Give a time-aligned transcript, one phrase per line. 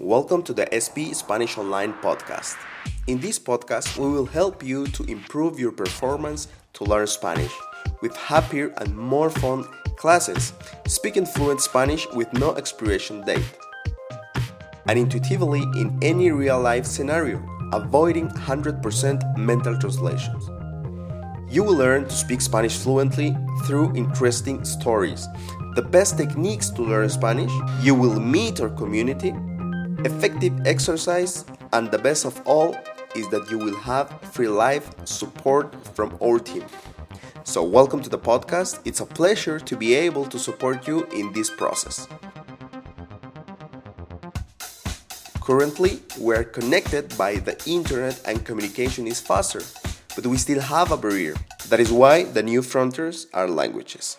[0.00, 2.56] Welcome to the SP Spanish Online podcast.
[3.06, 7.52] In this podcast, we will help you to improve your performance to learn Spanish
[8.02, 9.62] with happier and more fun
[9.96, 10.52] classes,
[10.88, 13.48] speaking fluent Spanish with no expiration date,
[14.88, 17.40] and intuitively in any real life scenario,
[17.72, 20.50] avoiding 100% mental translations.
[21.48, 25.28] You will learn to speak Spanish fluently through interesting stories,
[25.76, 29.32] the best techniques to learn Spanish, you will meet our community,
[30.04, 32.76] effective exercise, and the best of all
[33.14, 36.64] is that you will have free life support from our team.
[37.44, 38.80] So, welcome to the podcast.
[38.84, 42.08] It's a pleasure to be able to support you in this process.
[45.40, 49.62] Currently, we are connected by the internet and communication is faster,
[50.16, 51.34] but we still have a barrier.
[51.68, 54.16] That is why the new frontiers are languages.